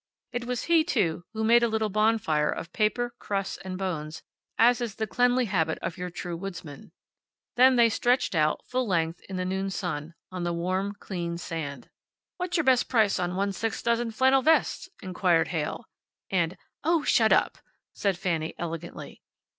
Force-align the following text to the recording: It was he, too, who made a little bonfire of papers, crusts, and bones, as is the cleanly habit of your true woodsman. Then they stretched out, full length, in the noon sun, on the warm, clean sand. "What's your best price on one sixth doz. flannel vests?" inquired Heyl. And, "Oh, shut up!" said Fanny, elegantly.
It 0.31 0.45
was 0.45 0.63
he, 0.63 0.83
too, 0.83 1.25
who 1.33 1.43
made 1.43 1.61
a 1.61 1.67
little 1.67 1.89
bonfire 1.91 2.49
of 2.49 2.73
papers, 2.73 3.11
crusts, 3.19 3.57
and 3.57 3.77
bones, 3.77 4.23
as 4.57 4.81
is 4.81 4.95
the 4.95 5.05
cleanly 5.05 5.45
habit 5.45 5.77
of 5.83 5.95
your 5.95 6.09
true 6.09 6.35
woodsman. 6.35 6.91
Then 7.55 7.75
they 7.75 7.87
stretched 7.87 8.33
out, 8.33 8.65
full 8.65 8.87
length, 8.87 9.21
in 9.29 9.35
the 9.35 9.45
noon 9.45 9.69
sun, 9.69 10.15
on 10.31 10.43
the 10.43 10.53
warm, 10.53 10.95
clean 10.99 11.37
sand. 11.37 11.87
"What's 12.37 12.57
your 12.57 12.63
best 12.63 12.89
price 12.89 13.19
on 13.19 13.35
one 13.35 13.51
sixth 13.51 13.83
doz. 13.85 14.01
flannel 14.15 14.41
vests?" 14.41 14.89
inquired 15.03 15.49
Heyl. 15.49 15.85
And, 16.31 16.57
"Oh, 16.83 17.03
shut 17.03 17.31
up!" 17.31 17.59
said 17.93 18.17
Fanny, 18.17 18.55
elegantly. 18.57 19.21